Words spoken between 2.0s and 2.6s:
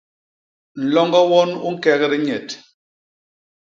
dinyet.